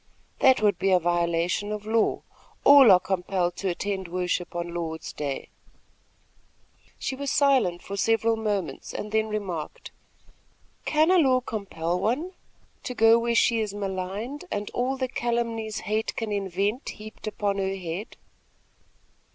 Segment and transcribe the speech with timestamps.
[0.39, 2.23] "That would be a violation of law.
[2.63, 5.49] All are compelled to attend worship on Lord's day."
[6.97, 9.91] She was silent for several moments and then remarked:
[10.85, 12.31] "Can a law compel one
[12.81, 17.59] to go where she is maligned and all the calumnies hate can invent heaped upon
[17.59, 18.17] her head?"